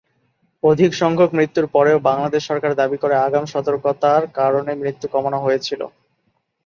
অধিক 0.63 0.91
সংখ্যক 0.93 1.31
মৃত্যুর 1.33 1.65
পরেও, 1.75 1.97
বাংলাদেশ 2.09 2.41
সরকার 2.45 2.71
দাবি 2.75 2.97
করে, 2.97 3.15
আগাম 3.17 3.45
সতর্কতার 3.45 4.21
কারণে 4.39 4.71
মৃত্যু 4.81 5.07
কমানো 5.13 5.37
হয়েছিল। 5.39 5.81